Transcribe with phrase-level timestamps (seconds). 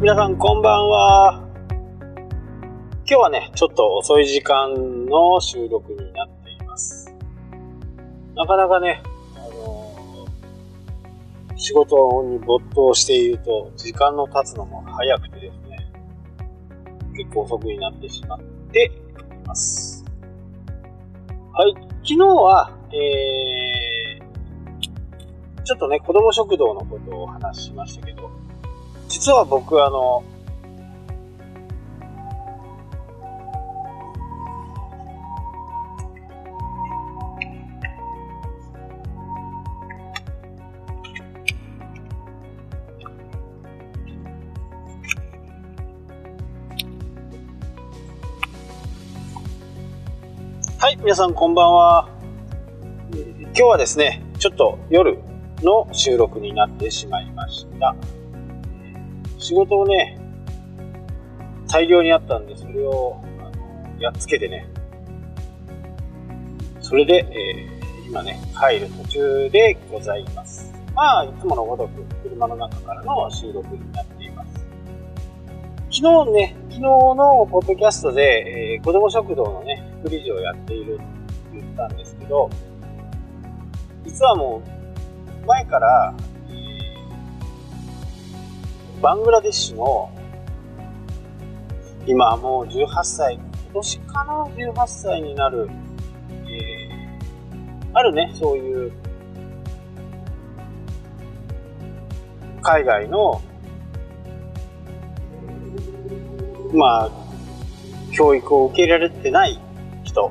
[0.00, 1.46] 皆さんこんばんは。
[3.04, 7.14] 今日はね、ちょっと遅い時間の収録になっています。
[8.34, 9.02] なかなかね、
[9.36, 15.92] あのー、仕事に没頭していると、時間の経つのも早くてですね、
[17.14, 18.40] 結構遅くになってしまっ
[18.72, 20.02] ています。
[21.52, 28.30] はい、昨日は、えー、ちょっとね、子供食堂のことをお話ししましたけど、
[29.10, 30.22] 実は僕あの、
[50.78, 52.08] はい、皆さんこんばんは。
[53.12, 55.18] 今日はですね、ちょっと夜
[55.62, 57.96] の収録になってしまいました。
[59.40, 60.18] 仕事をね、
[61.66, 63.22] 大量にあったんで、それを
[63.98, 64.68] やっつけてね、
[66.80, 70.70] それで、えー、今ね、帰る途中でございます。
[70.94, 74.52] まあ、いつものごとく車の中からの収録になっています。
[75.90, 81.04] 昨日ね、昨日のポッドキャストで、えー、子供食堂のね、副理事をやっているって
[81.54, 82.50] 言ったんですけど、
[84.04, 84.62] 実はも
[85.42, 86.14] う、前から、
[89.00, 90.10] バングラデシュの、
[92.06, 95.70] 今もう18歳、今年かな ?18 歳になる、
[96.30, 98.92] えー、あるね、そういう、
[102.62, 103.40] 海外の、
[106.74, 107.10] まあ、
[108.12, 109.58] 教育を受けられてない
[110.04, 110.30] 人、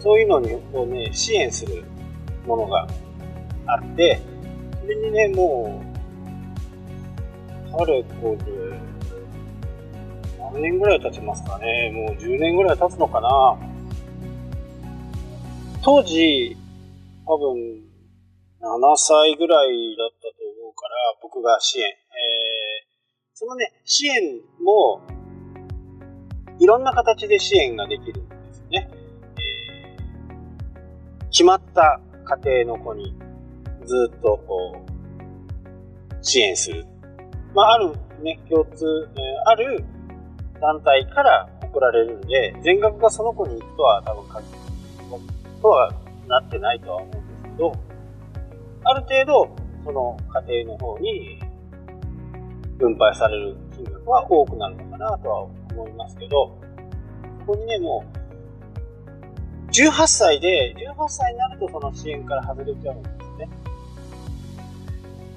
[0.00, 1.84] そういうのにをね、支援する
[2.46, 2.88] ものが
[3.66, 4.20] あって、
[4.80, 5.93] それにね、もう、
[7.76, 8.78] かれこれ、
[10.38, 11.90] 何年ぐらい経ちますかね。
[11.90, 13.58] もう10年ぐらい経つのかな。
[15.82, 16.56] 当時、
[17.26, 17.84] 多分、
[18.60, 21.86] 7歳ぐらいだったと思うから、僕が支援。
[21.86, 21.94] えー、
[23.34, 25.02] そのね、支援も、
[26.60, 28.88] いろんな形で支援ができるんですよね。
[29.36, 33.14] えー、決まった家庭の子に
[33.84, 34.94] ずっとこう、
[36.22, 36.86] 支援する
[37.54, 37.92] まあ、ある
[38.22, 38.84] ね、共通、
[39.14, 39.84] えー、ある
[40.60, 44.64] 団体から送られるんで、全額がその子に行くとは多分限
[45.62, 45.92] とは
[46.26, 47.72] なってないとは思うんですけど、
[48.84, 50.16] ある程度、その
[50.46, 51.40] 家庭の方に
[52.78, 56.58] 分配される金額は多くなるのかなとは思いますけど、
[57.46, 58.04] ここにね、も
[59.68, 63.48] う、18歳で、18歳になるとその支援から外れちゃうんですね。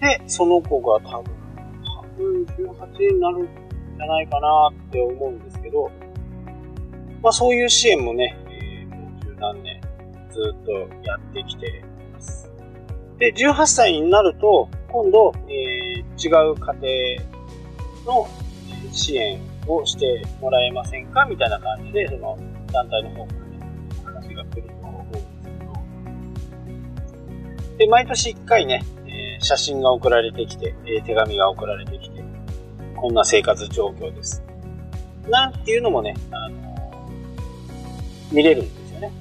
[0.00, 1.37] で、その子が多分
[2.18, 5.90] 18になるんじゃないかなって思うんですけど、
[7.22, 9.80] まあそういう支援もね、えー、もう十何年
[10.30, 10.72] ずっと
[11.04, 12.50] やってきています。
[13.18, 17.18] で、18歳になると、今度、えー、違う家
[18.04, 18.28] 庭の
[18.92, 22.38] 支援をしてもらえませんかみたいな感じで、その
[22.72, 23.58] 団体の方からね、
[24.04, 25.50] 話が来ると思うんですけ
[27.72, 28.82] ど、で、毎年1回ね、
[29.40, 32.22] 写真が送られてきて、え手紙が送られてきて、
[32.96, 34.42] こんな生活状況です。
[35.28, 37.10] なんていうのもね、あの
[38.32, 39.12] 見れるんですよね。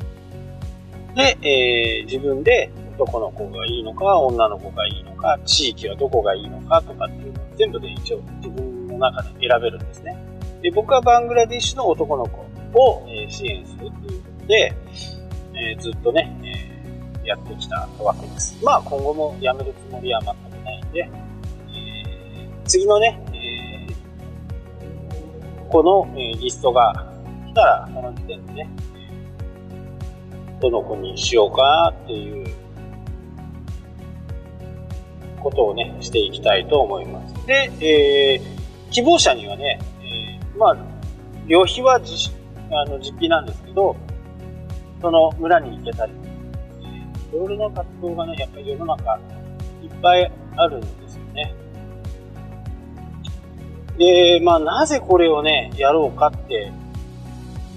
[1.15, 10.17] で、えー、自分で男の子がいいのか、女の子がいいのか、地域はどこがいいのかとかっていうのを全部で一応自分の中で選べるんですね。
[10.61, 14.73] で、僕はバングラディッシュの男の子を、え支援するっていうことで、
[15.53, 16.36] えー、ずっとね、
[17.27, 18.57] やってきたわけです。
[18.63, 27.13] まあ今後もやめるつもりは全くないんで、えー、次のね、えー、この、えリストが
[27.47, 28.69] 来たら、その時点でね、
[30.61, 32.47] どの子にしようかっていう
[35.43, 37.45] ことをね、していきたいと思います。
[37.45, 40.77] で、えー、希望者にはね、えー、まあ、
[41.45, 42.33] 旅費は実
[42.71, 43.97] あの実費なんですけど、
[45.01, 46.13] その村に行けたり
[47.33, 49.19] いろいろな活動がね、やっぱり世の中
[49.83, 51.53] いっぱいあるんですよね。
[53.97, 56.71] で、まあなぜこれをね、やろうかって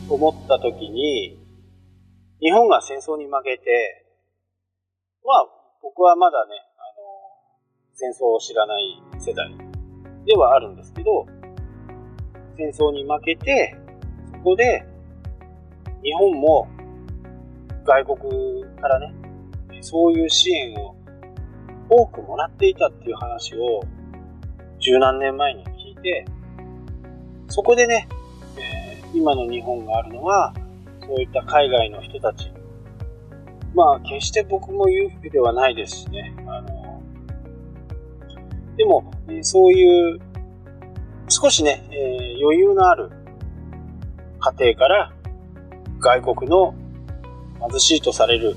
[0.08, 1.38] 思った時に、
[2.40, 4.06] 日本が戦争に負けて、
[5.24, 5.46] まあ
[5.82, 9.50] 僕はまだね、あの、戦争を知らない世代
[10.26, 11.26] ではあるんですけど、
[12.56, 13.76] 戦争に負けて、
[14.32, 14.84] そこで
[16.02, 16.68] 日本も
[17.84, 19.14] 外国からね、
[19.80, 20.96] そういう支援を
[21.88, 23.82] 多くもらっていたっていう話を
[24.78, 26.24] 十何年前に聞いて、
[27.48, 28.08] そこでね、
[28.56, 30.54] えー、今の日本があるのは、
[31.06, 32.52] そういった海外の人たち。
[33.74, 36.34] まあ、決して僕も裕福ではないですしね。
[36.46, 37.02] あの
[38.76, 40.20] でも、えそういう、
[41.28, 43.10] 少しね、えー、余裕のある
[44.40, 45.12] 家庭から
[46.00, 46.74] 外国の
[47.68, 48.56] 貧しいとされる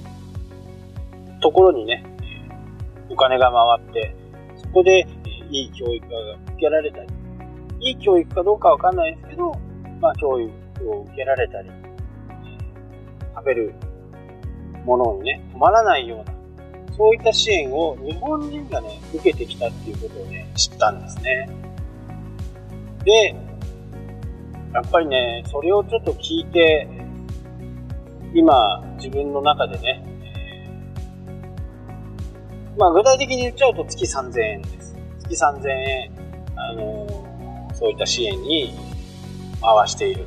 [1.44, 2.06] ところにね、
[3.10, 4.16] お金が回って、
[4.56, 5.06] そこで
[5.52, 7.10] いい教育が受けられたり、
[7.82, 9.52] いい教育かどうかわかんないですけど、
[10.00, 10.50] まあ教育
[10.90, 11.70] を受けられたり、
[13.36, 13.74] 食べる
[14.86, 21.50] ものにね、困らないような、そういった支援を日本人がね、受けてきたっていうことをね、知ったんですね。
[23.04, 23.36] で、
[24.74, 26.88] やっぱりね、それをちょっと聞いて、
[28.34, 30.13] 今、自分の中でね、
[32.78, 34.96] まあ具体的に言っちゃうと月3000円です。
[35.30, 36.12] 月3000円、
[36.56, 38.74] あのー、そういった支援に
[39.62, 40.26] 回している。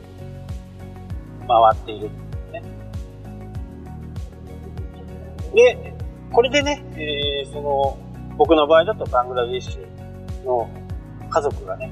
[1.49, 2.11] 回っている。
[2.53, 2.63] ね。
[5.55, 5.95] で、
[6.33, 7.99] これでね、えー、その、
[8.37, 10.69] 僕の場合だとバングラディッシュの
[11.29, 11.91] 家族がね、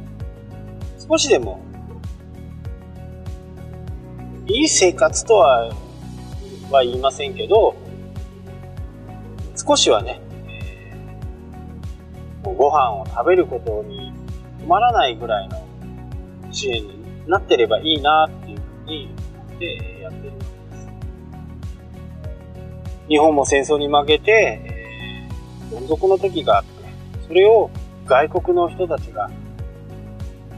[1.08, 1.60] 少しでも、
[4.46, 5.70] いい生活とは、
[6.70, 7.74] は言いませんけど、
[9.56, 10.20] 少しはね、
[12.52, 14.12] ご飯を食べることに
[14.60, 15.66] 困らないぐらいの
[16.50, 20.50] 支援になってればいいなっていうふうに思ってやってるんです。
[23.08, 26.70] 日本も戦争に負けて、えー、どん底の時があって、
[27.26, 27.70] それを
[28.06, 29.30] 外国の人たちが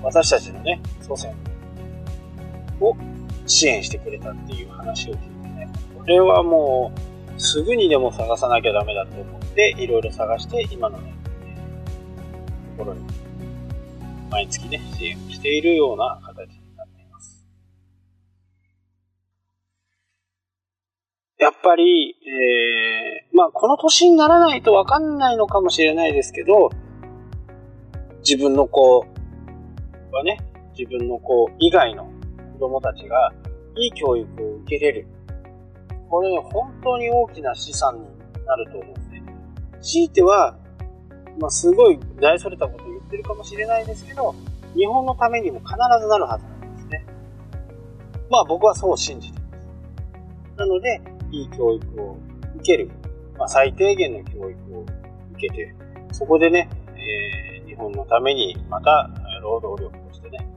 [0.03, 1.35] 私たちのね、祖先
[2.81, 2.97] を
[3.47, 6.93] 支援してくれたっていう話を聞いてね、これはも
[7.37, 11.15] うすぐにでも探さなきゃダメだと思って、いろいろ探して今のね、
[12.77, 13.01] ところに、
[14.31, 17.47] 毎月ね、支援をしているような形になっています。
[21.39, 26.71] やっぱり、えー、まあ、この年にならないとわかんないのかもしれないですけど、
[28.19, 29.07] 自分の子
[30.13, 30.39] はね、
[30.77, 32.11] 自分の子以外の
[32.55, 33.33] 子供たちが
[33.77, 35.07] いい教育を受けれる。
[36.11, 38.05] これ、本当に大きな資産に
[38.45, 39.23] なると思うんですね。
[39.81, 40.59] 強いては、
[41.39, 44.35] まあ、すごい大それたこと言ってるかもしれないですけど、
[44.75, 47.07] 日本のためにも必ずなるはずなんですね。
[48.31, 49.49] まあ僕はそう信じていま
[50.55, 50.59] す。
[50.59, 51.01] なので、
[51.33, 52.17] いい教育を
[52.57, 52.91] 受ける。
[53.39, 54.83] まあ最低限の教育を
[55.35, 55.75] 受けて、
[56.13, 59.11] そこでね、えー、日本のためにまた
[59.43, 60.49] 労働力としてね、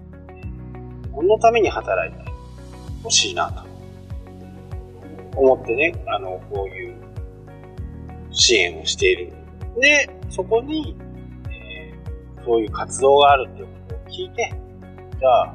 [1.03, 2.31] 日本のために働いて
[3.03, 3.63] ほしいなと
[5.35, 6.95] 思ってね、あの、こういう
[8.31, 9.33] 支援をしている
[9.79, 10.95] で、そこに、
[11.49, 14.53] えー、そういう活動があるっていうことを聞いて、
[15.19, 15.53] じゃあ、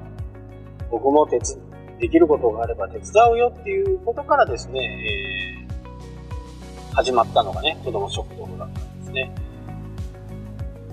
[0.90, 1.58] 僕も手つ
[1.99, 9.34] できることがあれば手伝うよっていうことからですね、えー、始まったのがね、子供食堂だったんですね。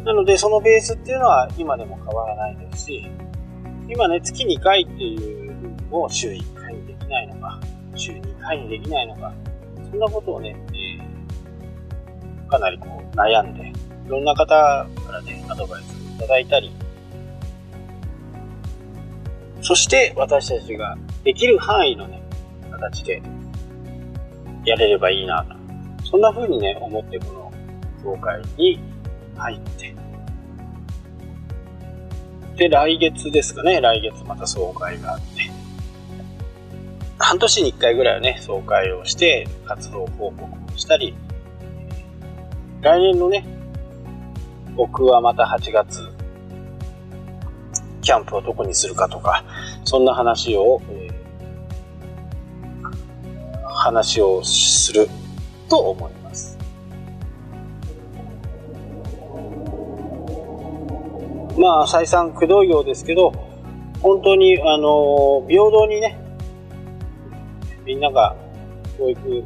[0.04, 3.08] なので、そのベースっていうのは今でも変わらないですし、
[3.88, 7.60] 今ね、月2回っていうのを週1回にできないのか、
[7.96, 9.34] 週2回にできないのか、
[9.90, 10.56] そんなことをね、
[12.52, 13.70] かなりこう、悩んで、
[14.06, 16.72] いろんな方からね、アドバイスをいただいたり、
[19.62, 22.22] そして私たちができる範囲のね、
[22.72, 23.22] 形で
[24.66, 25.56] やれればいいなと。
[26.06, 27.54] そんな風にね、思ってこの
[28.04, 28.80] 協会に
[29.38, 29.96] 入って。
[32.58, 35.50] で、来月ですかね、来月また総会があって。
[37.18, 41.16] 半年に一回ぐらいはね、総会をして、活動報告をしたり、
[42.82, 43.46] 来年のね、
[44.76, 46.00] 僕はまた8月、
[48.02, 49.46] キャンプをどこにするかとか、
[49.84, 55.08] そんな話を、えー、話をする
[55.70, 56.58] と思います。
[61.56, 63.32] まあ、再三くどいようですけど、
[64.02, 66.18] 本当に、あの、平等にね、
[67.86, 68.36] みんなが
[68.98, 69.44] 教育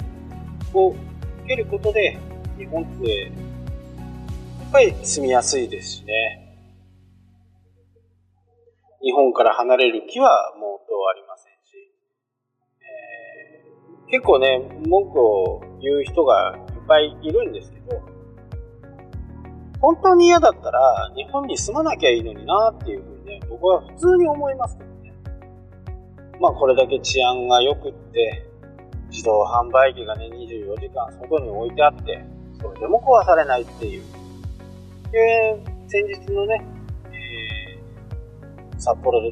[0.73, 0.97] を受
[1.45, 2.17] けることで、
[2.57, 6.41] 日本ってやっぱり住みやすいですしね。
[9.01, 11.93] 日本から離れる気はもうとありませんし、
[12.81, 18.01] えー、結構ね、文句を言う人がいっぱいいるんですけど、
[19.79, 25.13] 本当に嫌だったら日本に住まなきゃいいのになっていうふうにね、僕は普通に思いますけどね。
[26.39, 28.45] まあこれだけ治安が良くって、
[29.11, 32.25] 自動販売機がね、24時間外に置いてあって、
[32.61, 34.03] それでも壊されないっていう。
[35.11, 36.65] で、先日のね、
[37.11, 39.31] え札幌で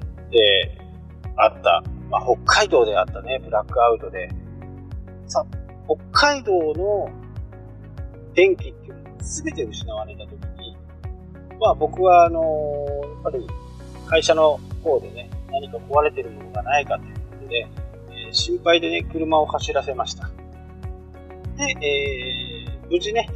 [1.35, 4.29] あった、まあ、北海道であったね、ブラックアウトで、
[5.27, 5.45] さ、
[5.85, 7.09] 北海道の
[8.33, 10.77] 電気っていうのが全て失われた時に、
[11.59, 12.41] まあ僕はあの
[13.23, 13.47] やっぱり
[14.07, 17.67] 会社の方でね、何か壊れてるものがないかということで、
[18.09, 20.29] えー、心配でね、車を走らせました。
[21.57, 22.52] で、えー、
[22.93, 23.27] 無事ね、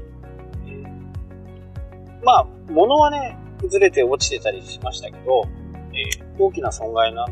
[2.23, 5.47] まあ、物はね、崩れて落ちてたりしましたけど、
[5.93, 7.27] えー、大きな損害なん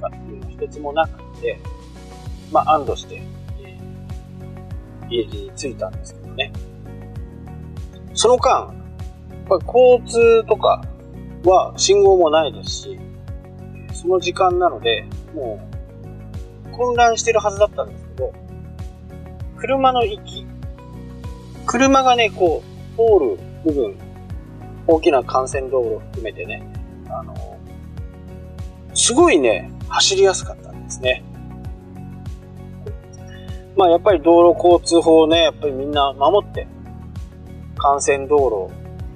[0.00, 1.58] かっていうのは一つもなくて、
[2.52, 3.20] まあ、安堵して、
[3.64, 6.52] えー、家に着いたんですけどね。
[8.14, 8.72] その間、
[9.48, 10.84] これ交通とか
[11.42, 13.00] は信号もないですし、
[13.92, 15.04] その時間なので、
[15.34, 15.58] も
[16.68, 18.32] う混乱してるはずだったんですけど、
[19.56, 20.46] 車の行き、
[21.70, 23.96] 車がね、こう、通る部分、
[24.88, 26.66] 大きな幹線道路を含めてね、
[27.08, 27.32] あの、
[28.92, 31.22] すごいね、走りやすかったんですね。
[33.76, 36.66] まあやっぱり道路交通法をね、やっぱりみんな守って、
[37.76, 38.68] 幹線道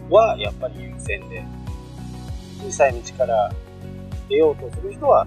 [0.09, 1.45] 路はやっぱり優先で、
[2.67, 3.51] 小さい道から
[4.29, 5.27] 出ようとする人は、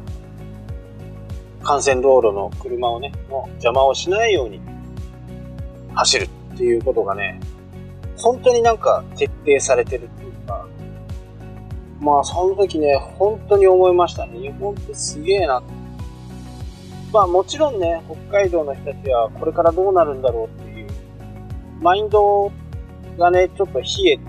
[1.59, 4.61] 幹線道路の車をね、の邪魔をしないように
[5.93, 7.39] 走るっていうことがね、
[8.17, 10.67] 本当になんか徹底されてるっていうか、
[11.99, 14.39] まあその時ね、本当に思いましたね。
[14.39, 15.61] 日本ってすげえな。
[17.13, 20.87] まあもちろんね、北海道の人たちはこれからどうなるんだろうっていう、
[21.79, 22.51] マインド
[23.19, 24.19] がね、ちょっと冷え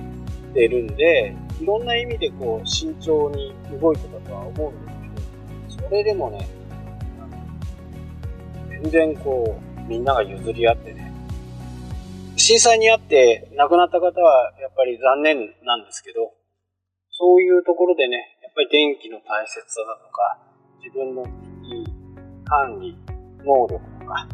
[0.53, 4.93] てるんで、いろんな意味でこう慎重に動いてたとは思うんで
[5.71, 6.47] すけど、それでもね、
[8.83, 11.08] 全然こう、みんなが譲り合ってね、
[12.49, 15.37] 震災にあって亡くなった方はやっぱり残念
[15.67, 16.33] なんですけど、
[17.11, 20.39] そういうところでね、やっぱり電気の大切さだとか、
[20.83, 21.93] 自分の危機
[22.47, 22.97] 管理、
[23.45, 24.27] 能力とか、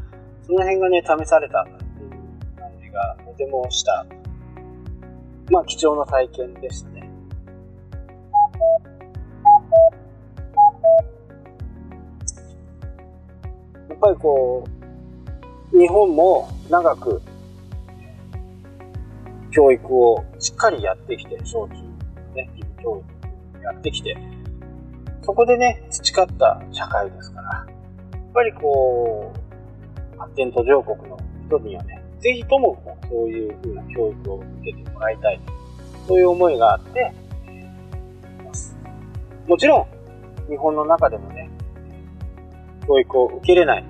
[0.47, 1.81] その辺がね、試されたっていう
[2.57, 4.07] 感じがとてもした、
[5.51, 7.11] まあ貴重な体験でしたね。
[13.89, 14.65] やっぱりこ
[15.73, 17.21] う、日本も長く
[19.55, 21.75] 教育をしっかりやってきて、小中
[22.35, 23.05] ね、義務教
[23.55, 24.17] 育やってきて、
[25.23, 27.67] そこでね、培った社会ですから、
[28.13, 35.41] やっぱりこう、発展途上国の人にはね、ぜひともそういう風な教育を受けてもらいたい。
[36.09, 37.13] そういう思いがあって、
[39.47, 39.87] もちろん、
[40.51, 41.49] 日本の中でもね、
[42.89, 43.85] 教育を受けれない、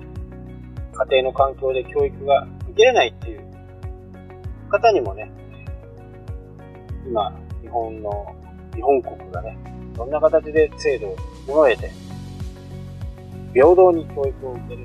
[0.93, 3.43] 家庭の環境で教育が受けれないっていう
[4.69, 5.31] 方にもね、
[7.07, 7.31] 今、
[7.61, 8.35] 日本の、
[8.73, 9.57] 日本国がね、
[9.95, 11.91] どんな形で制度を整えて、
[13.53, 14.83] 平等に教育を受ける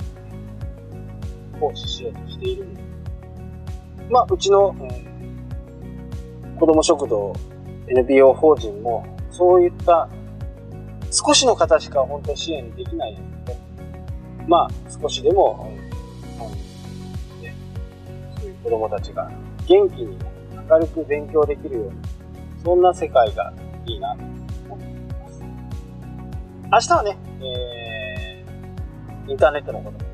[1.59, 2.87] 行使しようとしているんです。
[4.11, 7.33] まあ、うちの、えー、子供食堂
[7.89, 10.09] NPO 法人も、そういった
[11.11, 13.59] 少しの方しか本当に支援できないですけど、
[14.47, 15.73] まあ、少しでも、
[18.39, 19.31] そういう子供たちが
[19.67, 20.19] 元気に、
[20.71, 21.93] 明るく勉強できるように、
[22.65, 23.53] そんな世界が
[23.87, 24.23] いいなと
[24.69, 24.91] 思ってい
[26.71, 26.91] ます。
[26.91, 30.11] 明日はね、えー、インターネットのこととか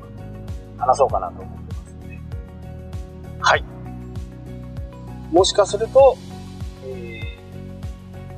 [0.77, 2.19] 話そうかなと思ってますので、
[3.41, 3.63] はい。
[5.31, 6.17] もしかすると、
[6.85, 7.21] え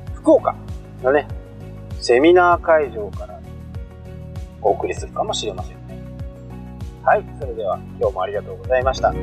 [0.08, 0.56] ー、福岡
[1.02, 1.28] のね、
[2.00, 3.40] セミナー会場から
[4.62, 5.98] お送りするかもしれませんね。
[7.04, 7.24] はい。
[7.38, 9.14] それでは今日もありがとうございました。